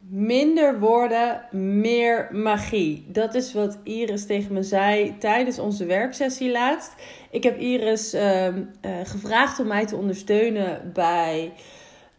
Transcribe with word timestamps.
Minder 0.00 0.78
woorden, 0.78 1.42
meer 1.80 2.28
magie. 2.32 3.06
Dat 3.08 3.34
is 3.34 3.52
wat 3.52 3.78
Iris 3.82 4.26
tegen 4.26 4.52
me 4.52 4.62
zei 4.62 5.18
tijdens 5.18 5.58
onze 5.58 5.84
werksessie 5.84 6.50
laatst. 6.50 6.94
Ik 7.30 7.42
heb 7.42 7.58
Iris 7.58 8.12
ehm, 8.12 8.62
eh, 8.80 8.90
gevraagd 9.04 9.60
om 9.60 9.66
mij 9.66 9.86
te 9.86 9.96
ondersteunen 9.96 10.90
bij 10.92 11.52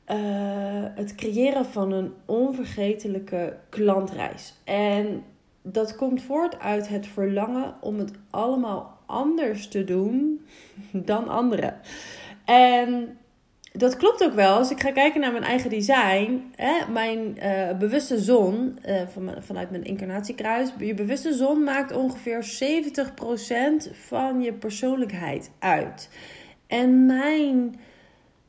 eh, 0.05 0.18
het 0.96 1.15
creëren 1.15 1.65
van 1.65 1.92
een 1.92 2.13
onvergetelijke 2.26 3.57
klantreis. 3.70 4.54
En 4.64 5.23
dat 5.61 5.96
komt 5.96 6.21
voort 6.21 6.59
uit 6.59 6.88
het 6.88 7.07
verlangen 7.07 7.75
om 7.82 8.00
het 8.00 8.11
allemaal 8.30 8.98
anders 9.05 9.68
te 9.68 9.84
doen 9.84 10.46
dan 10.91 11.27
anderen. 11.27 11.80
En 12.46 13.18
dat 13.80 13.98
klopt 13.98 14.23
ook 14.23 14.34
wel. 14.34 14.57
Als 14.57 14.71
ik 14.71 14.80
ga 14.80 14.91
kijken 14.91 15.21
naar 15.21 15.32
mijn 15.32 15.43
eigen 15.43 15.70
design, 15.70 16.52
hè, 16.55 16.91
mijn 16.91 17.38
uh, 17.43 17.77
bewuste 17.77 18.18
zon, 18.18 18.80
uh, 18.88 19.02
van, 19.13 19.34
vanuit 19.40 19.72
mijn 19.72 19.84
incarnatiekruis, 19.84 20.73
je 20.77 20.94
bewuste 20.94 21.34
zon 21.34 21.63
maakt 21.63 21.95
ongeveer 21.95 22.45
70% 23.86 23.91
van 24.08 24.41
je 24.41 24.53
persoonlijkheid 24.53 25.52
uit. 25.59 26.09
En 26.67 27.05
mijn 27.05 27.80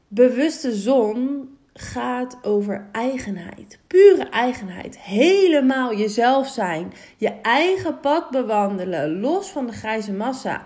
bewuste 0.08 0.72
zon 0.72 1.48
gaat 1.74 2.38
over 2.42 2.88
eigenheid. 2.92 3.78
Pure 3.86 4.28
eigenheid. 4.28 4.98
Helemaal 4.98 5.96
jezelf 5.96 6.48
zijn. 6.48 6.92
Je 7.16 7.32
eigen 7.42 8.00
pad 8.00 8.30
bewandelen, 8.30 9.20
los 9.20 9.50
van 9.50 9.66
de 9.66 9.72
grijze 9.72 10.12
massa. 10.12 10.62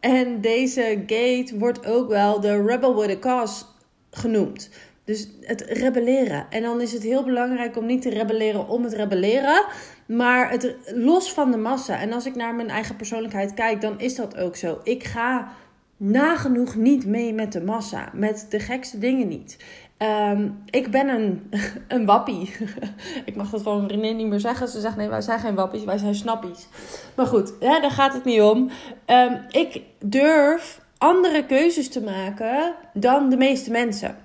En 0.00 0.40
deze 0.40 1.02
gate 1.06 1.58
wordt 1.58 1.86
ook 1.86 2.08
wel 2.08 2.40
de 2.40 2.62
rebel 2.62 3.00
with 3.00 3.16
a 3.16 3.18
cause 3.18 3.64
genoemd. 4.10 4.70
Dus 5.04 5.28
het 5.40 5.60
rebelleren. 5.60 6.46
En 6.50 6.62
dan 6.62 6.80
is 6.80 6.92
het 6.92 7.02
heel 7.02 7.24
belangrijk 7.24 7.76
om 7.76 7.86
niet 7.86 8.02
te 8.02 8.10
rebelleren 8.10 8.68
om 8.68 8.84
het 8.84 8.92
rebelleren, 8.92 9.64
maar 10.06 10.50
het 10.50 10.76
los 10.94 11.32
van 11.32 11.50
de 11.50 11.56
massa. 11.56 12.00
En 12.00 12.12
als 12.12 12.26
ik 12.26 12.34
naar 12.34 12.54
mijn 12.54 12.68
eigen 12.68 12.96
persoonlijkheid 12.96 13.54
kijk, 13.54 13.80
dan 13.80 14.00
is 14.00 14.14
dat 14.14 14.36
ook 14.36 14.56
zo. 14.56 14.80
Ik 14.82 15.04
ga 15.04 15.52
nagenoeg 15.96 16.74
niet 16.74 17.06
mee 17.06 17.34
met 17.34 17.52
de 17.52 17.60
massa, 17.60 18.10
met 18.12 18.46
de 18.48 18.60
gekste 18.60 18.98
dingen 18.98 19.28
niet. 19.28 19.56
Ehm, 19.96 20.48
ik 20.70 20.90
ben 20.90 21.08
een, 21.08 21.50
een 21.88 22.06
wappie. 22.06 22.52
ik 23.24 23.36
mag 23.36 23.50
dat 23.50 23.62
van 23.62 23.86
mijn 23.86 24.16
niet 24.16 24.26
meer 24.26 24.40
zeggen. 24.40 24.68
Ze 24.68 24.80
zegt 24.80 24.96
nee, 24.96 25.08
wij 25.08 25.20
zijn 25.20 25.40
geen 25.40 25.54
wappies, 25.54 25.84
wij 25.84 25.98
zijn 25.98 26.14
snappies. 26.14 26.68
Maar 27.16 27.26
goed, 27.26 27.52
hè, 27.60 27.80
daar 27.80 27.90
gaat 27.90 28.12
het 28.12 28.24
niet 28.24 28.40
om. 28.40 28.70
Ehm, 29.04 29.36
ik 29.50 29.82
durf 29.98 30.79
andere 31.00 31.46
keuzes 31.46 31.88
te 31.88 32.02
maken 32.02 32.74
dan 32.92 33.28
de 33.28 33.36
meeste 33.36 33.70
mensen. 33.70 34.16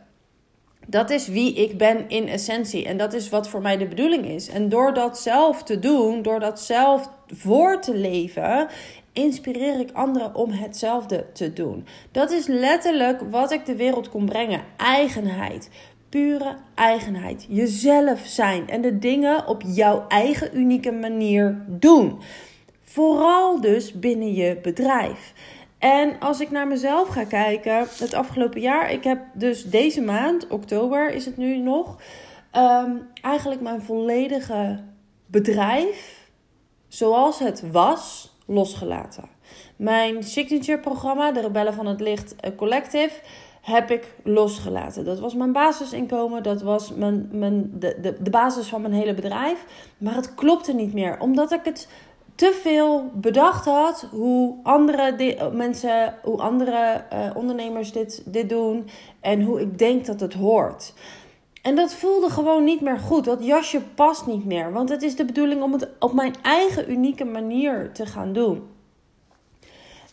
Dat 0.87 1.09
is 1.09 1.27
wie 1.27 1.53
ik 1.53 1.77
ben 1.77 2.09
in 2.09 2.27
essentie. 2.27 2.85
En 2.85 2.97
dat 2.97 3.13
is 3.13 3.29
wat 3.29 3.49
voor 3.49 3.61
mij 3.61 3.77
de 3.77 3.87
bedoeling 3.87 4.25
is. 4.25 4.49
En 4.49 4.69
door 4.69 4.93
dat 4.93 5.19
zelf 5.19 5.63
te 5.63 5.79
doen, 5.79 6.21
door 6.21 6.39
dat 6.39 6.59
zelf 6.59 7.09
voor 7.27 7.81
te 7.81 7.95
leven, 7.95 8.67
inspireer 9.13 9.79
ik 9.79 9.91
anderen 9.91 10.35
om 10.35 10.51
hetzelfde 10.51 11.25
te 11.33 11.53
doen. 11.53 11.85
Dat 12.11 12.31
is 12.31 12.47
letterlijk 12.47 13.21
wat 13.29 13.51
ik 13.51 13.65
de 13.65 13.75
wereld 13.75 14.09
kon 14.09 14.25
brengen: 14.25 14.61
eigenheid. 14.77 15.69
Pure 16.09 16.55
eigenheid. 16.73 17.45
Jezelf 17.49 18.19
zijn 18.25 18.69
en 18.69 18.81
de 18.81 18.99
dingen 18.99 19.47
op 19.47 19.61
jouw 19.65 20.05
eigen 20.07 20.57
unieke 20.57 20.91
manier 20.91 21.65
doen. 21.67 22.19
Vooral 22.83 23.61
dus 23.61 23.99
binnen 23.99 24.33
je 24.33 24.59
bedrijf. 24.61 25.33
En 25.85 26.19
als 26.19 26.39
ik 26.39 26.51
naar 26.51 26.67
mezelf 26.67 27.07
ga 27.07 27.23
kijken, 27.23 27.87
het 27.97 28.13
afgelopen 28.13 28.61
jaar, 28.61 28.91
ik 28.91 29.03
heb 29.03 29.19
dus 29.33 29.63
deze 29.63 30.01
maand, 30.01 30.47
oktober 30.47 31.11
is 31.13 31.25
het 31.25 31.37
nu 31.37 31.57
nog, 31.57 31.97
ehm, 32.51 32.91
eigenlijk 33.21 33.61
mijn 33.61 33.81
volledige 33.81 34.79
bedrijf, 35.25 36.29
zoals 36.87 37.39
het 37.39 37.71
was, 37.71 38.33
losgelaten. 38.45 39.23
Mijn 39.75 40.23
signature 40.23 40.79
programma, 40.79 41.31
de 41.31 41.41
Rebellen 41.41 41.73
van 41.73 41.85
het 41.85 41.99
Licht 41.99 42.35
eh, 42.35 42.51
Collective, 42.55 43.19
heb 43.61 43.91
ik 43.91 44.13
losgelaten. 44.23 45.05
Dat 45.05 45.19
was 45.19 45.35
mijn 45.35 45.51
basisinkomen, 45.51 46.43
dat 46.43 46.61
was 46.61 46.93
mijn, 46.93 47.29
mijn, 47.31 47.71
de, 47.79 47.97
de, 48.01 48.17
de 48.21 48.29
basis 48.29 48.67
van 48.67 48.81
mijn 48.81 48.93
hele 48.93 49.13
bedrijf. 49.13 49.65
Maar 49.97 50.15
het 50.15 50.35
klopte 50.35 50.73
niet 50.73 50.93
meer, 50.93 51.19
omdat 51.19 51.51
ik 51.51 51.61
het 51.63 51.87
te 52.35 52.59
veel 52.61 53.11
bedacht 53.13 53.65
had 53.65 54.07
hoe 54.11 54.55
andere 54.63 55.49
mensen, 55.53 56.15
hoe 56.23 56.41
andere 56.41 57.03
uh, 57.13 57.29
ondernemers 57.35 57.91
dit, 57.91 58.21
dit 58.25 58.49
doen 58.49 58.89
en 59.19 59.41
hoe 59.41 59.61
ik 59.61 59.77
denk 59.77 60.05
dat 60.05 60.19
het 60.19 60.33
hoort. 60.33 60.93
En 61.65 61.75
dat 61.75 61.93
voelde 61.93 62.29
gewoon 62.29 62.63
niet 62.63 62.81
meer 62.81 62.99
goed. 62.99 63.25
Dat 63.25 63.45
jasje 63.45 63.81
past 63.95 64.25
niet 64.25 64.45
meer. 64.45 64.71
Want 64.71 64.89
het 64.89 65.01
is 65.01 65.15
de 65.15 65.25
bedoeling 65.25 65.61
om 65.61 65.73
het 65.73 65.87
op 65.99 66.13
mijn 66.13 66.33
eigen 66.41 66.91
unieke 66.91 67.25
manier 67.25 67.91
te 67.93 68.05
gaan 68.05 68.33
doen. 68.33 68.67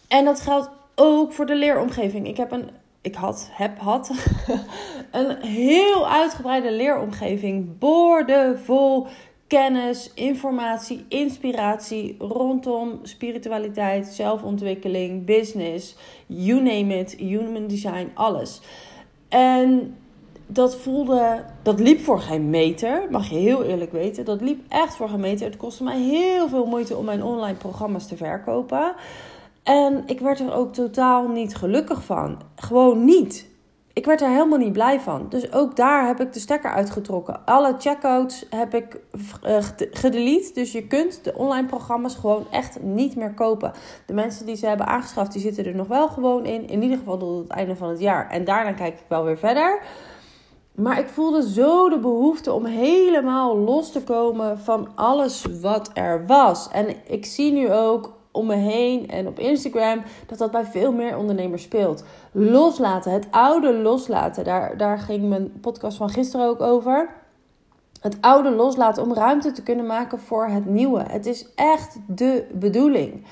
En 0.08 0.24
dat 0.24 0.40
geldt 0.40 0.70
ook 0.94 1.32
voor 1.32 1.46
de 1.46 1.54
leeromgeving. 1.54 2.26
Ik 2.26 2.36
heb 2.36 2.52
een, 2.52 2.70
ik 3.00 3.14
had, 3.14 3.48
heb, 3.52 3.78
had 3.78 4.10
een 5.10 5.42
heel 5.42 6.08
uitgebreide 6.08 6.72
leeromgeving. 6.72 7.78
Boordevol 7.78 9.06
kennis, 9.52 10.10
informatie, 10.14 11.04
inspiratie 11.08 12.16
rondom 12.18 12.98
spiritualiteit, 13.02 14.06
zelfontwikkeling, 14.06 15.24
business, 15.24 15.96
you 16.26 16.62
name 16.62 16.98
it, 16.98 17.14
human 17.18 17.66
design, 17.66 18.10
alles. 18.14 18.60
En 19.28 19.96
dat 20.46 20.76
voelde, 20.76 21.44
dat 21.62 21.80
liep 21.80 22.00
voor 22.00 22.20
geen 22.20 22.50
meter, 22.50 23.06
mag 23.10 23.28
je 23.28 23.36
heel 23.36 23.64
eerlijk 23.64 23.92
weten. 23.92 24.24
Dat 24.24 24.40
liep 24.40 24.60
echt 24.68 24.96
voor 24.96 25.08
geen 25.08 25.20
meter. 25.20 25.46
Het 25.46 25.56
kostte 25.56 25.82
mij 25.82 26.00
heel 26.00 26.48
veel 26.48 26.66
moeite 26.66 26.96
om 26.96 27.04
mijn 27.04 27.22
online 27.22 27.56
programma's 27.56 28.06
te 28.06 28.16
verkopen. 28.16 28.94
En 29.62 30.02
ik 30.06 30.20
werd 30.20 30.40
er 30.40 30.54
ook 30.54 30.72
totaal 30.72 31.28
niet 31.28 31.54
gelukkig 31.54 32.04
van. 32.04 32.40
Gewoon 32.56 33.04
niet 33.04 33.51
ik 33.92 34.06
werd 34.06 34.20
er 34.20 34.28
helemaal 34.28 34.58
niet 34.58 34.72
blij 34.72 35.00
van. 35.00 35.26
Dus 35.28 35.52
ook 35.52 35.76
daar 35.76 36.06
heb 36.06 36.20
ik 36.20 36.32
de 36.32 36.40
stekker 36.40 36.70
uitgetrokken. 36.70 37.44
Alle 37.44 37.74
checkouts 37.78 38.46
heb 38.50 38.74
ik 38.74 39.00
uh, 39.46 39.56
gedelete. 39.90 40.50
Dus 40.54 40.72
je 40.72 40.86
kunt 40.86 41.24
de 41.24 41.34
online 41.34 41.66
programma's 41.66 42.14
gewoon 42.14 42.46
echt 42.50 42.82
niet 42.82 43.16
meer 43.16 43.34
kopen. 43.34 43.72
De 44.06 44.12
mensen 44.12 44.46
die 44.46 44.56
ze 44.56 44.66
hebben 44.66 44.86
aangeschaft, 44.86 45.32
die 45.32 45.40
zitten 45.40 45.64
er 45.64 45.74
nog 45.74 45.86
wel 45.86 46.08
gewoon 46.08 46.44
in. 46.44 46.68
In 46.68 46.82
ieder 46.82 46.98
geval 46.98 47.18
tot 47.18 47.38
het 47.38 47.50
einde 47.50 47.76
van 47.76 47.88
het 47.88 48.00
jaar. 48.00 48.30
En 48.30 48.44
daarna 48.44 48.72
kijk 48.72 48.94
ik 48.94 49.06
wel 49.08 49.24
weer 49.24 49.38
verder. 49.38 49.82
Maar 50.74 50.98
ik 50.98 51.08
voelde 51.08 51.50
zo 51.50 51.88
de 51.88 51.98
behoefte 51.98 52.52
om 52.52 52.64
helemaal 52.64 53.56
los 53.58 53.92
te 53.92 54.02
komen 54.02 54.58
van 54.58 54.88
alles 54.94 55.46
wat 55.60 55.90
er 55.94 56.26
was. 56.26 56.68
En 56.68 56.96
ik 57.06 57.24
zie 57.24 57.52
nu 57.52 57.72
ook 57.72 58.12
om 58.32 58.46
me 58.46 58.54
heen 58.54 59.08
en 59.08 59.26
op 59.26 59.38
Instagram 59.38 60.02
dat 60.26 60.38
dat 60.38 60.50
bij 60.50 60.64
veel 60.64 60.92
meer 60.92 61.16
ondernemers 61.16 61.62
speelt. 61.62 62.04
Loslaten, 62.32 63.12
het 63.12 63.26
oude 63.30 63.74
loslaten. 63.74 64.44
Daar, 64.44 64.76
daar 64.76 64.98
ging 64.98 65.28
mijn 65.28 65.60
podcast 65.60 65.96
van 65.96 66.10
gisteren 66.10 66.46
ook 66.46 66.60
over. 66.60 67.14
Het 68.00 68.16
oude 68.20 68.50
loslaten 68.50 69.02
om 69.02 69.14
ruimte 69.14 69.52
te 69.52 69.62
kunnen 69.62 69.86
maken 69.86 70.18
voor 70.18 70.46
het 70.46 70.66
nieuwe. 70.66 71.02
Het 71.08 71.26
is 71.26 71.46
echt 71.54 71.98
de 72.06 72.46
bedoeling. 72.52 73.24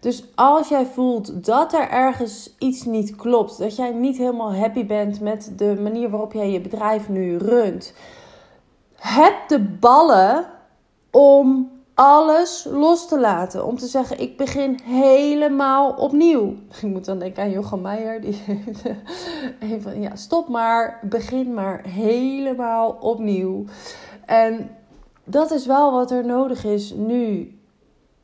Dus 0.00 0.24
als 0.34 0.68
jij 0.68 0.86
voelt 0.86 1.44
dat 1.44 1.72
er 1.72 1.88
ergens 1.88 2.54
iets 2.58 2.84
niet 2.84 3.16
klopt, 3.16 3.58
dat 3.58 3.76
jij 3.76 3.92
niet 3.92 4.16
helemaal 4.16 4.54
happy 4.54 4.86
bent 4.86 5.20
met 5.20 5.52
de 5.56 5.78
manier 5.82 6.10
waarop 6.10 6.32
jij 6.32 6.50
je 6.50 6.60
bedrijf 6.60 7.08
nu 7.08 7.36
runt, 7.36 7.94
heb 8.96 9.34
de 9.48 9.60
ballen 9.60 10.46
om 11.10 11.70
alles 11.94 12.66
los 12.70 13.08
te 13.08 13.20
laten. 13.20 13.66
Om 13.66 13.78
te 13.78 13.86
zeggen, 13.86 14.20
ik 14.20 14.36
begin 14.36 14.80
helemaal 14.84 15.90
opnieuw. 15.90 16.56
Ik 16.76 16.82
moet 16.82 17.04
dan 17.04 17.18
denken 17.18 17.42
aan 17.42 17.50
Jochem 17.50 17.80
Meijer. 17.80 18.20
Die 18.20 18.42
van, 19.82 20.00
ja, 20.00 20.16
stop 20.16 20.48
maar, 20.48 21.00
begin 21.02 21.54
maar 21.54 21.82
helemaal 21.86 22.96
opnieuw. 23.00 23.64
En 24.26 24.70
dat 25.24 25.50
is 25.50 25.66
wel 25.66 25.92
wat 25.92 26.10
er 26.10 26.26
nodig 26.26 26.64
is 26.64 26.92
nu. 26.94 27.56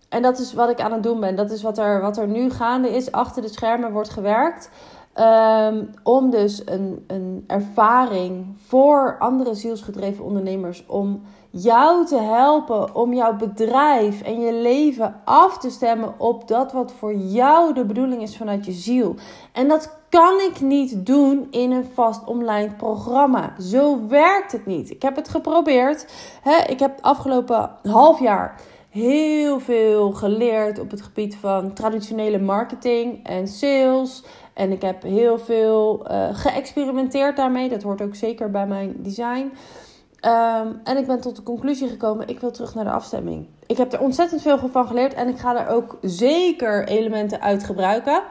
En 0.08 0.22
dat 0.22 0.38
is 0.38 0.52
wat 0.52 0.70
ik 0.70 0.80
aan 0.80 0.92
het 0.92 1.02
doen 1.02 1.20
ben. 1.20 1.36
Dat 1.36 1.50
is 1.50 1.62
wat 1.62 1.78
er, 1.78 2.00
wat 2.00 2.16
er 2.16 2.28
nu 2.28 2.50
gaande 2.50 2.88
is. 2.88 3.12
Achter 3.12 3.42
de 3.42 3.48
schermen 3.48 3.92
wordt 3.92 4.10
gewerkt. 4.10 4.70
Ehm, 5.18 5.84
om 6.02 6.30
dus 6.30 6.62
een, 6.64 7.04
een 7.06 7.44
ervaring 7.46 8.46
voor 8.66 9.16
andere 9.18 9.54
zielsgedreven 9.54 10.24
ondernemers. 10.24 10.84
Om 10.86 11.22
jou 11.50 12.06
te 12.06 12.18
helpen 12.18 12.94
om 12.94 13.14
jouw 13.14 13.36
bedrijf 13.36 14.22
en 14.22 14.40
je 14.40 14.52
leven 14.52 15.20
af 15.24 15.58
te 15.58 15.70
stemmen 15.70 16.14
op 16.16 16.48
dat 16.48 16.72
wat 16.72 16.92
voor 16.92 17.14
jou 17.14 17.74
de 17.74 17.84
bedoeling 17.84 18.22
is 18.22 18.36
vanuit 18.36 18.64
je 18.64 18.72
ziel. 18.72 19.14
En 19.52 19.68
dat 19.68 19.96
kan 20.08 20.40
ik 20.40 20.60
niet 20.60 21.06
doen 21.06 21.46
in 21.50 21.70
een 21.70 21.90
vast 21.94 22.24
online 22.24 22.70
programma. 22.76 23.54
Zo 23.60 24.06
werkt 24.08 24.52
het 24.52 24.66
niet. 24.66 24.90
Ik 24.90 25.02
heb 25.02 25.16
het 25.16 25.28
geprobeerd. 25.28 26.06
ik 26.66 26.78
heb 26.78 26.96
het 26.96 27.04
afgelopen 27.04 27.70
half 27.82 28.20
jaar 28.20 28.60
heel 28.88 29.60
veel 29.60 30.12
geleerd 30.12 30.78
op 30.78 30.90
het 30.90 31.02
gebied 31.02 31.36
van 31.36 31.72
traditionele 31.72 32.38
marketing 32.38 33.26
en 33.26 33.48
sales. 33.48 34.24
En 34.54 34.72
ik 34.72 34.82
heb 34.82 35.02
heel 35.02 35.38
veel 35.38 36.10
uh, 36.10 36.28
geëxperimenteerd 36.32 37.36
daarmee. 37.36 37.68
Dat 37.68 37.82
hoort 37.82 38.02
ook 38.02 38.14
zeker 38.14 38.50
bij 38.50 38.66
mijn 38.66 38.96
design. 39.02 39.52
Ehm, 40.20 40.72
en 40.84 40.96
ik 40.96 41.06
ben 41.06 41.20
tot 41.20 41.36
de 41.36 41.42
conclusie 41.42 41.88
gekomen, 41.88 42.28
ik 42.28 42.40
wil 42.40 42.50
terug 42.50 42.74
naar 42.74 42.84
de 42.84 42.90
afstemming. 42.90 43.46
Ik 43.66 43.76
heb 43.76 43.92
er 43.92 44.00
ontzettend 44.00 44.42
veel 44.42 44.58
van 44.58 44.86
geleerd 44.86 45.14
en 45.14 45.28
ik 45.28 45.38
ga 45.38 45.66
er 45.66 45.74
ook 45.74 45.98
zeker 46.00 46.88
elementen 46.88 47.40
uit 47.40 47.64
gebruiken 47.64 48.22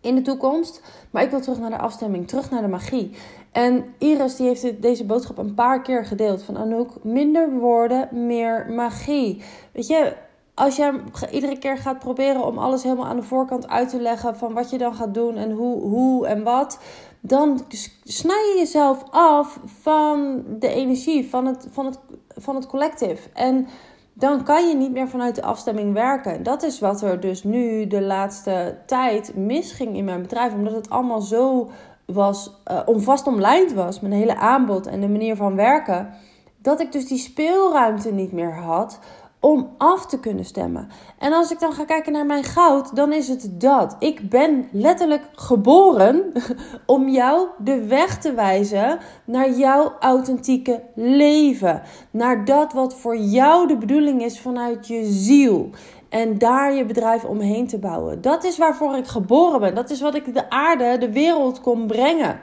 in 0.00 0.14
de 0.14 0.22
toekomst. 0.22 0.82
Maar 1.10 1.22
ik 1.22 1.30
wil 1.30 1.40
terug 1.40 1.58
naar 1.58 1.70
de 1.70 1.78
afstemming, 1.78 2.28
terug 2.28 2.50
naar 2.50 2.62
de 2.62 2.68
magie. 2.68 3.16
En 3.52 3.94
Iris 3.98 4.36
die 4.36 4.46
heeft 4.46 4.82
deze 4.82 5.04
boodschap 5.04 5.38
een 5.38 5.54
paar 5.54 5.82
keer 5.82 6.04
gedeeld 6.04 6.42
van 6.42 6.56
Anouk, 6.56 6.90
minder 7.02 7.50
woorden, 7.50 8.26
meer 8.26 8.66
magie. 8.70 9.42
Weet 9.72 9.86
je, 9.86 10.16
als 10.54 10.76
jij 10.76 10.92
iedere 11.30 11.58
keer 11.58 11.76
gaat 11.76 11.98
proberen 11.98 12.46
om 12.46 12.58
alles 12.58 12.82
helemaal 12.82 13.06
aan 13.06 13.16
de 13.16 13.22
voorkant 13.22 13.68
uit 13.68 13.88
te 13.88 14.00
leggen 14.00 14.36
van 14.36 14.52
wat 14.52 14.70
je 14.70 14.78
dan 14.78 14.94
gaat 14.94 15.14
doen 15.14 15.36
en 15.36 15.50
hoe, 15.50 15.80
hoe 15.80 16.26
en 16.26 16.42
wat, 16.42 16.78
dan 17.20 17.60
snij 18.04 18.52
je 18.52 18.54
jezelf 18.58 19.04
af 19.10 19.60
van 19.64 20.44
de 20.58 20.68
energie, 20.68 21.28
van 21.30 21.46
het, 21.46 21.66
van 21.70 21.86
het, 21.86 21.98
van 22.28 22.54
het 22.54 22.66
collectief. 22.66 23.28
En 23.32 23.66
dan 24.14 24.44
kan 24.44 24.68
je 24.68 24.74
niet 24.74 24.92
meer 24.92 25.08
vanuit 25.08 25.34
de 25.34 25.42
afstemming 25.42 25.92
werken. 25.92 26.42
Dat 26.42 26.62
is 26.62 26.80
wat 26.80 27.02
er 27.02 27.20
dus 27.20 27.44
nu 27.44 27.86
de 27.86 28.02
laatste 28.02 28.78
tijd 28.86 29.36
misging 29.36 29.96
in 29.96 30.04
mijn 30.04 30.22
bedrijf, 30.22 30.52
omdat 30.54 30.72
het 30.72 30.90
allemaal 30.90 31.20
zo 31.20 31.70
was, 32.06 32.50
uh, 32.70 32.80
onvast 32.86 33.26
omlijnd 33.26 33.72
was, 33.72 34.00
mijn 34.00 34.12
hele 34.12 34.36
aanbod 34.36 34.86
en 34.86 35.00
de 35.00 35.08
manier 35.08 35.36
van 35.36 35.56
werken, 35.56 36.14
dat 36.58 36.80
ik 36.80 36.92
dus 36.92 37.06
die 37.06 37.18
speelruimte 37.18 38.12
niet 38.12 38.32
meer 38.32 38.54
had 38.54 38.98
om 39.42 39.74
af 39.78 40.06
te 40.06 40.20
kunnen 40.20 40.44
stemmen. 40.44 40.88
En 41.18 41.32
als 41.32 41.50
ik 41.50 41.60
dan 41.60 41.72
ga 41.72 41.84
kijken 41.84 42.12
naar 42.12 42.26
mijn 42.26 42.44
goud, 42.44 42.96
dan 42.96 43.12
is 43.12 43.28
het 43.28 43.60
dat. 43.60 43.96
Ik 43.98 44.28
ben 44.28 44.68
letterlijk 44.72 45.22
geboren 45.32 46.32
om 46.86 47.08
jou 47.08 47.48
de 47.58 47.86
weg 47.86 48.18
te 48.18 48.34
wijzen 48.34 48.98
naar 49.24 49.50
jouw 49.50 49.92
authentieke 50.00 50.82
leven. 50.94 51.82
Naar 52.10 52.44
dat 52.44 52.72
wat 52.72 52.94
voor 52.94 53.16
jou 53.16 53.66
de 53.66 53.76
bedoeling 53.76 54.22
is 54.22 54.40
vanuit 54.40 54.86
je 54.86 55.04
ziel. 55.04 55.70
En 56.12 56.38
daar 56.38 56.74
je 56.74 56.84
bedrijf 56.84 57.24
omheen 57.24 57.66
te 57.66 57.78
bouwen. 57.78 58.20
Dat 58.20 58.44
is 58.44 58.58
waarvoor 58.58 58.96
ik 58.96 59.06
geboren 59.06 59.60
ben. 59.60 59.74
Dat 59.74 59.90
is 59.90 60.00
wat 60.00 60.14
ik 60.14 60.34
de 60.34 60.50
aarde, 60.50 60.98
de 60.98 61.12
wereld 61.12 61.60
kom 61.60 61.86
brengen. 61.86 62.40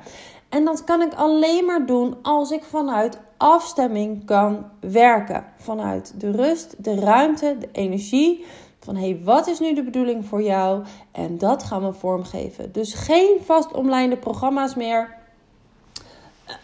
En 0.49 0.65
dat 0.65 0.83
kan 0.83 1.01
ik 1.01 1.13
alleen 1.13 1.65
maar 1.65 1.85
doen 1.85 2.15
als 2.21 2.51
ik 2.51 2.63
vanuit 2.63 3.19
afstemming 3.37 4.25
kan 4.25 4.65
werken. 4.79 5.45
Vanuit 5.57 6.13
de 6.19 6.31
rust, 6.31 6.83
de 6.83 6.95
ruimte, 6.95 7.55
de 7.59 7.69
energie. 7.71 8.45
Van 8.79 8.95
hé, 8.95 9.09
hey, 9.09 9.21
wat 9.23 9.47
is 9.47 9.59
nu 9.59 9.73
de 9.73 9.83
bedoeling 9.83 10.25
voor 10.25 10.41
jou? 10.41 10.83
En 11.11 11.37
dat 11.37 11.63
gaan 11.63 11.85
we 11.85 11.93
vormgeven. 11.93 12.71
Dus 12.71 12.93
geen 12.93 13.37
vast 13.43 13.73
omlijnde 13.73 14.17
programma's 14.17 14.75
meer. 14.75 15.17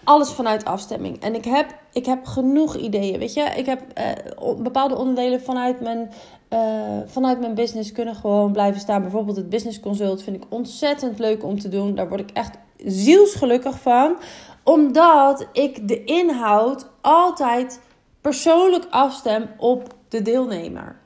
Alles 0.04 0.32
vanuit 0.32 0.66
afstemming. 0.66 1.22
En 1.22 1.36
ik 1.36 1.46
heb, 1.46 1.76
ik 1.92 2.06
heb 2.06 2.26
genoeg 2.26 2.76
ideeën. 2.76 3.20
Weet 3.20 3.34
je, 3.34 3.42
ik 3.42 3.66
heb 3.66 3.82
uh, 3.98 4.62
bepaalde 4.62 4.98
onderdelen 4.98 5.42
vanuit 5.42 5.82
mijn, 5.82 6.12
uh, 6.56 6.62
vanuit 7.06 7.40
mijn 7.40 7.54
business 7.54 7.92
kunnen 7.92 8.16
gewoon 8.16 8.52
blijven 8.52 8.82
staan. 8.82 9.02
Bijvoorbeeld 9.02 9.38
het 9.38 9.50
business 9.50 9.80
consult 9.80 10.24
vind 10.24 10.36
ik 10.36 10.44
ontzettend 10.50 11.20
leuk 11.20 11.44
om 11.44 11.60
te 11.60 11.70
doen. 11.70 11.96
Daar 11.96 12.10
word 12.10 12.22
ik 12.22 12.32
echt 12.32 12.58
zielsgelukkig 12.78 13.80
van 13.80 14.18
omdat 14.64 15.48
ik 15.52 15.88
de 15.88 16.04
inhoud 16.04 16.90
altijd 17.02 17.80
persoonlijk 18.22 18.88
afstem 18.90 19.50
op 19.58 19.94
de 20.10 20.22
deelnemer. 20.22 21.00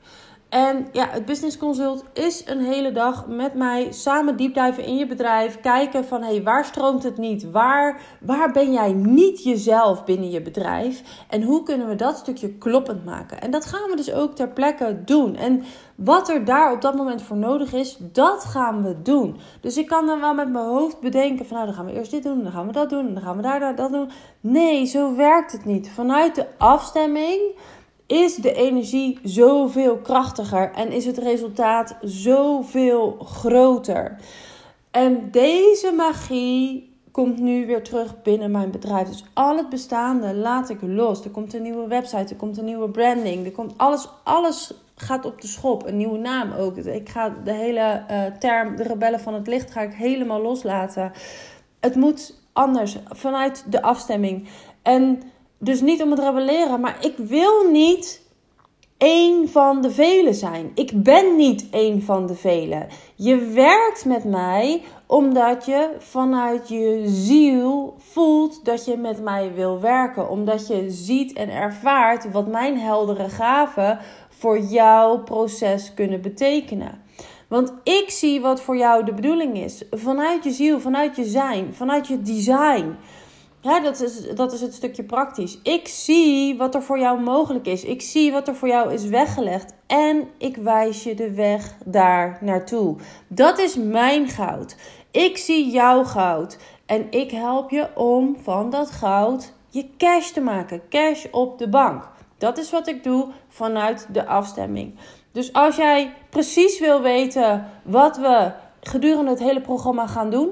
En 0.50 0.86
ja, 0.92 1.08
het 1.10 1.24
Business 1.24 1.56
Consult 1.56 2.04
is 2.12 2.42
een 2.46 2.60
hele 2.60 2.92
dag 2.92 3.26
met 3.26 3.54
mij 3.54 3.92
samen 3.92 4.36
diepduiven 4.36 4.84
in 4.84 4.96
je 4.96 5.06
bedrijf. 5.06 5.60
Kijken 5.60 6.04
van 6.04 6.22
hé, 6.22 6.28
hey, 6.28 6.42
waar 6.42 6.64
stroomt 6.64 7.02
het 7.02 7.18
niet? 7.18 7.50
Waar, 7.50 8.00
waar 8.20 8.52
ben 8.52 8.72
jij 8.72 8.92
niet 8.92 9.42
jezelf 9.42 10.04
binnen 10.04 10.30
je 10.30 10.42
bedrijf? 10.42 11.02
En 11.28 11.42
hoe 11.42 11.62
kunnen 11.62 11.88
we 11.88 11.94
dat 11.94 12.16
stukje 12.16 12.52
kloppend 12.52 13.04
maken? 13.04 13.40
En 13.40 13.50
dat 13.50 13.66
gaan 13.66 13.90
we 13.90 13.96
dus 13.96 14.12
ook 14.12 14.34
ter 14.34 14.48
plekke 14.48 15.02
doen. 15.04 15.36
En 15.36 15.62
wat 15.94 16.28
er 16.28 16.44
daar 16.44 16.72
op 16.72 16.80
dat 16.80 16.94
moment 16.94 17.22
voor 17.22 17.36
nodig 17.36 17.72
is, 17.72 17.96
dat 18.00 18.44
gaan 18.44 18.82
we 18.82 19.02
doen. 19.02 19.36
Dus 19.60 19.76
ik 19.76 19.86
kan 19.86 20.06
dan 20.06 20.20
wel 20.20 20.34
met 20.34 20.50
mijn 20.50 20.64
hoofd 20.64 21.00
bedenken 21.00 21.46
van 21.46 21.56
nou, 21.56 21.68
dan 21.68 21.76
gaan 21.76 21.86
we 21.86 21.92
eerst 21.92 22.10
dit 22.10 22.22
doen, 22.22 22.42
dan 22.42 22.52
gaan 22.52 22.66
we 22.66 22.72
dat 22.72 22.90
doen, 22.90 23.14
dan 23.14 23.22
gaan 23.22 23.36
we 23.36 23.42
daar 23.42 23.76
dat 23.76 23.92
doen. 23.92 24.10
Nee, 24.40 24.84
zo 24.84 25.16
werkt 25.16 25.52
het 25.52 25.64
niet. 25.64 25.90
Vanuit 25.90 26.34
de 26.34 26.46
afstemming 26.58 27.40
is 28.10 28.34
de 28.34 28.52
energie 28.52 29.18
zoveel 29.22 29.96
krachtiger 29.96 30.72
en 30.72 30.92
is 30.92 31.06
het 31.06 31.18
resultaat 31.18 31.96
zoveel 32.02 33.16
groter. 33.24 34.16
En 34.90 35.30
deze 35.30 35.92
magie 35.96 36.98
komt 37.10 37.38
nu 37.38 37.66
weer 37.66 37.82
terug 37.82 38.22
binnen 38.22 38.50
mijn 38.50 38.70
bedrijf. 38.70 39.08
Dus 39.08 39.24
al 39.32 39.56
het 39.56 39.68
bestaande 39.68 40.34
laat 40.34 40.70
ik 40.70 40.78
los. 40.82 41.24
Er 41.24 41.30
komt 41.30 41.54
een 41.54 41.62
nieuwe 41.62 41.86
website, 41.86 42.32
er 42.32 42.36
komt 42.36 42.58
een 42.58 42.64
nieuwe 42.64 42.90
branding, 42.90 43.44
er 43.44 43.52
komt 43.52 43.74
alles, 43.76 44.08
alles 44.24 44.74
gaat 44.94 45.24
op 45.24 45.40
de 45.40 45.46
schop. 45.46 45.86
Een 45.86 45.96
nieuwe 45.96 46.18
naam 46.18 46.52
ook. 46.52 46.76
Ik 46.76 47.08
ga 47.08 47.34
de 47.44 47.52
hele 47.52 48.02
uh, 48.10 48.24
term 48.38 48.76
de 48.76 48.82
rebellen 48.82 49.20
van 49.20 49.34
het 49.34 49.46
licht 49.46 49.70
ga 49.70 49.80
ik 49.80 49.92
helemaal 49.92 50.40
loslaten. 50.40 51.12
Het 51.80 51.94
moet 51.94 52.34
anders 52.52 52.96
vanuit 53.08 53.64
de 53.68 53.82
afstemming. 53.82 54.48
En 54.82 55.22
dus 55.62 55.80
niet 55.80 56.02
om 56.02 56.10
het 56.10 56.18
rebelleren, 56.18 56.80
maar 56.80 56.96
ik 57.00 57.16
wil 57.16 57.70
niet 57.70 58.28
één 58.96 59.48
van 59.48 59.80
de 59.80 59.90
velen 59.90 60.34
zijn. 60.34 60.70
Ik 60.74 61.02
ben 61.02 61.36
niet 61.36 61.66
één 61.70 62.02
van 62.02 62.26
de 62.26 62.34
velen. 62.34 62.86
Je 63.14 63.36
werkt 63.36 64.04
met 64.04 64.24
mij 64.24 64.82
omdat 65.06 65.66
je 65.66 65.90
vanuit 65.98 66.68
je 66.68 67.02
ziel 67.06 67.94
voelt 67.98 68.64
dat 68.64 68.84
je 68.84 68.96
met 68.96 69.22
mij 69.22 69.52
wil 69.54 69.80
werken. 69.80 70.30
Omdat 70.30 70.66
je 70.66 70.90
ziet 70.90 71.32
en 71.32 71.50
ervaart 71.50 72.30
wat 72.30 72.46
mijn 72.46 72.78
heldere 72.78 73.28
gaven 73.28 73.98
voor 74.28 74.58
jouw 74.58 75.22
proces 75.22 75.94
kunnen 75.94 76.20
betekenen. 76.20 77.02
Want 77.48 77.72
ik 77.82 78.10
zie 78.10 78.40
wat 78.40 78.60
voor 78.60 78.76
jou 78.76 79.04
de 79.04 79.14
bedoeling 79.14 79.58
is. 79.58 79.84
Vanuit 79.90 80.44
je 80.44 80.50
ziel, 80.50 80.80
vanuit 80.80 81.16
je 81.16 81.24
zijn, 81.24 81.74
vanuit 81.74 82.06
je 82.06 82.22
design. 82.22 82.96
Ja, 83.62 83.80
dat 83.80 84.00
is, 84.00 84.34
dat 84.34 84.52
is 84.52 84.60
het 84.60 84.74
stukje 84.74 85.04
praktisch. 85.04 85.58
Ik 85.62 85.88
zie 85.88 86.56
wat 86.56 86.74
er 86.74 86.82
voor 86.82 86.98
jou 86.98 87.20
mogelijk 87.20 87.66
is. 87.66 87.84
Ik 87.84 88.02
zie 88.02 88.32
wat 88.32 88.48
er 88.48 88.54
voor 88.54 88.68
jou 88.68 88.92
is 88.92 89.04
weggelegd. 89.04 89.74
En 89.86 90.28
ik 90.38 90.56
wijs 90.56 91.02
je 91.02 91.14
de 91.14 91.34
weg 91.34 91.76
daar 91.84 92.38
naartoe. 92.40 92.96
Dat 93.28 93.58
is 93.58 93.76
mijn 93.76 94.28
goud. 94.28 94.76
Ik 95.10 95.36
zie 95.36 95.70
jouw 95.70 96.04
goud. 96.04 96.58
En 96.86 97.06
ik 97.10 97.30
help 97.30 97.70
je 97.70 97.96
om 97.96 98.36
van 98.42 98.70
dat 98.70 98.90
goud 98.90 99.52
je 99.68 99.86
cash 99.98 100.30
te 100.30 100.40
maken. 100.40 100.82
Cash 100.88 101.26
op 101.30 101.58
de 101.58 101.68
bank. 101.68 102.08
Dat 102.38 102.58
is 102.58 102.70
wat 102.70 102.88
ik 102.88 103.02
doe 103.02 103.28
vanuit 103.48 104.08
de 104.12 104.26
afstemming. 104.26 104.94
Dus 105.32 105.52
als 105.52 105.76
jij 105.76 106.12
precies 106.30 106.78
wil 106.78 107.00
weten 107.00 107.66
wat 107.82 108.16
we 108.16 108.52
gedurende 108.80 109.30
het 109.30 109.38
hele 109.38 109.60
programma 109.60 110.06
gaan 110.06 110.30
doen 110.30 110.50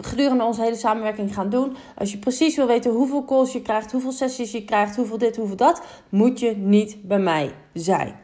gedurende 0.00 0.44
onze 0.44 0.62
hele 0.62 0.76
samenwerking 0.76 1.34
gaan 1.34 1.48
doen. 1.48 1.76
Als 1.96 2.12
je 2.12 2.18
precies 2.18 2.56
wil 2.56 2.66
weten 2.66 2.90
hoeveel 2.90 3.24
calls 3.24 3.52
je 3.52 3.62
krijgt, 3.62 3.92
hoeveel 3.92 4.12
sessies 4.12 4.52
je 4.52 4.64
krijgt, 4.64 4.96
hoeveel 4.96 5.18
dit, 5.18 5.36
hoeveel 5.36 5.56
dat, 5.56 5.82
moet 6.08 6.40
je 6.40 6.56
niet 6.56 6.96
bij 7.02 7.18
mij 7.18 7.54
zijn. 7.72 8.20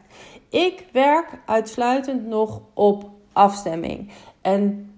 Ik 0.49 0.85
werk 0.91 1.39
uitsluitend 1.45 2.27
nog 2.27 2.61
op 2.73 3.09
afstemming. 3.33 4.11
En 4.41 4.93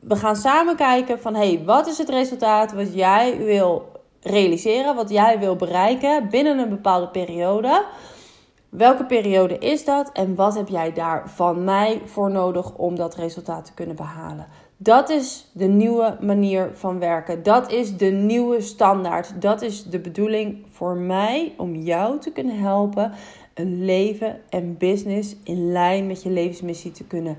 we 0.00 0.16
gaan 0.16 0.36
samen 0.36 0.76
kijken 0.76 1.20
van 1.20 1.34
hey, 1.34 1.62
wat 1.64 1.86
is 1.86 1.98
het 1.98 2.08
resultaat 2.08 2.72
wat 2.72 2.94
jij 2.94 3.38
wil 3.38 3.92
realiseren, 4.20 4.94
wat 4.94 5.10
jij 5.10 5.38
wil 5.38 5.56
bereiken 5.56 6.28
binnen 6.30 6.58
een 6.58 6.68
bepaalde 6.68 7.08
periode. 7.08 7.84
Welke 8.68 9.04
periode 9.04 9.58
is 9.58 9.84
dat 9.84 10.12
en 10.12 10.34
wat 10.34 10.54
heb 10.54 10.68
jij 10.68 10.92
daar 10.92 11.30
van 11.30 11.64
mij 11.64 12.02
voor 12.04 12.30
nodig 12.30 12.74
om 12.74 12.96
dat 12.96 13.14
resultaat 13.14 13.64
te 13.64 13.74
kunnen 13.74 13.96
behalen? 13.96 14.46
Dat 14.76 15.10
is 15.10 15.50
de 15.52 15.64
nieuwe 15.64 16.16
manier 16.20 16.70
van 16.74 16.98
werken. 16.98 17.42
Dat 17.42 17.72
is 17.72 17.96
de 17.96 18.10
nieuwe 18.10 18.60
standaard. 18.60 19.42
Dat 19.42 19.62
is 19.62 19.84
de 19.84 19.98
bedoeling 19.98 20.66
voor 20.70 20.96
mij 20.96 21.52
om 21.56 21.74
jou 21.74 22.20
te 22.20 22.30
kunnen 22.30 22.58
helpen 22.58 23.12
een 23.54 23.84
leven 23.84 24.40
en 24.48 24.76
business 24.76 25.36
in 25.44 25.72
lijn 25.72 26.06
met 26.06 26.22
je 26.22 26.30
levensmissie 26.30 26.90
te 26.90 27.04
kunnen 27.04 27.36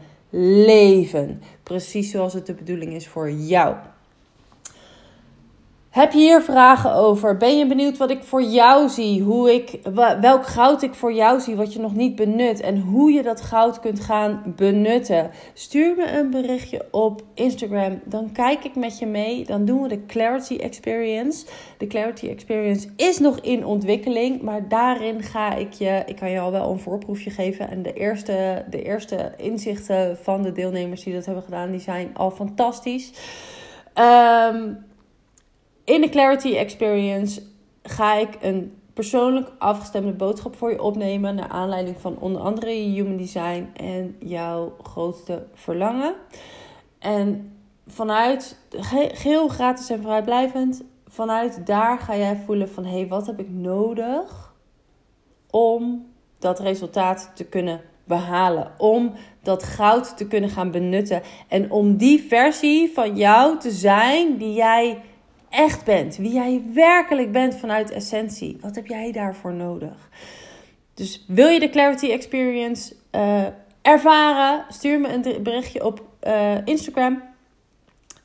leven. 0.65 1.41
Precies 1.63 2.11
zoals 2.11 2.33
het 2.33 2.45
de 2.45 2.53
bedoeling 2.53 2.93
is 2.93 3.07
voor 3.07 3.31
jou. 3.31 3.75
Heb 5.97 6.11
je 6.11 6.19
hier 6.19 6.41
vragen 6.41 6.93
over? 6.93 7.37
Ben 7.37 7.57
je 7.57 7.67
benieuwd 7.67 7.97
wat 7.97 8.09
ik 8.09 8.23
voor 8.23 8.43
jou 8.43 8.89
zie? 8.89 9.21
Hoe 9.21 9.53
ik, 9.53 9.79
welk 10.21 10.45
goud 10.45 10.81
ik 10.81 10.93
voor 10.93 11.13
jou 11.13 11.39
zie 11.39 11.55
wat 11.55 11.73
je 11.73 11.79
nog 11.79 11.95
niet 11.95 12.15
benut 12.15 12.59
en 12.59 12.79
hoe 12.81 13.11
je 13.11 13.23
dat 13.23 13.41
goud 13.41 13.79
kunt 13.79 13.99
gaan 13.99 14.53
benutten? 14.55 15.31
Stuur 15.53 15.95
me 15.95 16.11
een 16.11 16.29
berichtje 16.29 16.87
op 16.91 17.21
Instagram. 17.33 18.01
Dan 18.05 18.31
kijk 18.31 18.63
ik 18.63 18.75
met 18.75 18.99
je 18.99 19.05
mee. 19.05 19.45
Dan 19.45 19.65
doen 19.65 19.81
we 19.81 19.87
de 19.87 20.05
Clarity 20.05 20.55
Experience. 20.55 21.45
De 21.77 21.87
Clarity 21.87 22.27
Experience 22.27 22.89
is 22.95 23.19
nog 23.19 23.39
in 23.39 23.65
ontwikkeling, 23.65 24.41
maar 24.41 24.67
daarin 24.67 25.23
ga 25.23 25.55
ik 25.55 25.73
je, 25.73 26.03
ik 26.05 26.15
kan 26.15 26.31
je 26.31 26.39
al 26.39 26.51
wel 26.51 26.71
een 26.71 26.79
voorproefje 26.79 27.29
geven. 27.29 27.69
En 27.69 27.81
de 27.81 27.93
eerste, 27.93 28.65
de 28.69 28.83
eerste 28.83 29.33
inzichten 29.37 30.17
van 30.21 30.41
de 30.41 30.51
deelnemers 30.51 31.03
die 31.03 31.13
dat 31.13 31.25
hebben 31.25 31.43
gedaan, 31.43 31.71
die 31.71 31.79
zijn 31.79 32.09
al 32.13 32.31
fantastisch. 32.31 33.11
Um, 33.95 34.85
in 35.87 36.01
de 36.01 36.09
Clarity 36.09 36.55
Experience 36.55 37.41
ga 37.83 38.13
ik 38.13 38.37
een 38.41 38.77
persoonlijk 38.93 39.51
afgestemde 39.57 40.11
boodschap 40.11 40.55
voor 40.55 40.71
je 40.71 40.81
opnemen. 40.81 41.35
Naar 41.35 41.47
aanleiding 41.47 41.97
van 41.99 42.17
onder 42.19 42.41
andere 42.41 42.83
je 42.83 42.89
human 42.89 43.17
design 43.17 43.69
en 43.73 44.15
jouw 44.19 44.75
grootste 44.83 45.45
verlangen. 45.53 46.15
En 46.99 47.57
vanuit, 47.87 48.57
geheel 48.69 49.47
gratis 49.47 49.89
en 49.89 50.01
vrijblijvend, 50.01 50.83
vanuit 51.07 51.65
daar 51.65 51.99
ga 51.99 52.17
jij 52.17 52.41
voelen 52.45 52.69
van 52.69 52.85
hé, 52.85 52.97
hey, 52.97 53.07
wat 53.07 53.25
heb 53.25 53.39
ik 53.39 53.49
nodig 53.49 54.53
om 55.49 56.05
dat 56.39 56.59
resultaat 56.59 57.31
te 57.35 57.45
kunnen 57.45 57.81
behalen. 58.03 58.71
Om 58.77 59.13
dat 59.41 59.63
goud 59.63 60.17
te 60.17 60.27
kunnen 60.27 60.49
gaan 60.49 60.71
benutten. 60.71 61.21
En 61.47 61.71
om 61.71 61.97
die 61.97 62.21
versie 62.21 62.91
van 62.93 63.15
jou 63.15 63.59
te 63.59 63.71
zijn 63.71 64.37
die 64.37 64.53
jij 64.53 65.01
echt 65.57 65.83
bent. 65.85 66.17
Wie 66.17 66.33
jij 66.33 66.63
werkelijk 66.73 67.31
bent 67.31 67.55
vanuit 67.55 67.91
essentie. 67.91 68.57
Wat 68.61 68.75
heb 68.75 68.87
jij 68.87 69.11
daarvoor 69.11 69.53
nodig? 69.53 70.09
Dus 70.93 71.25
wil 71.27 71.47
je 71.47 71.59
de 71.59 71.69
Clarity 71.69 72.11
Experience 72.11 72.95
uh, 73.11 73.45
ervaren? 73.81 74.65
Stuur 74.69 74.99
me 74.99 75.13
een 75.13 75.43
berichtje 75.43 75.85
op 75.85 76.03
uh, 76.27 76.65
Instagram. 76.65 77.23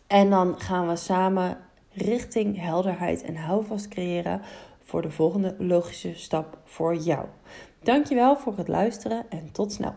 En 0.06 0.30
dan 0.30 0.60
gaan 0.60 0.88
we 0.88 0.96
samen 0.96 1.58
richting 1.92 2.60
helderheid 2.60 3.22
en 3.22 3.36
houvast 3.36 3.88
creëren 3.88 4.40
voor 4.82 5.02
de 5.02 5.10
volgende 5.10 5.54
logische 5.58 6.14
stap 6.14 6.58
voor 6.64 6.96
jou. 6.96 7.26
Dankjewel 7.82 8.36
voor 8.36 8.56
het 8.56 8.68
luisteren 8.68 9.24
en 9.28 9.52
tot 9.52 9.72
snel. 9.72 9.94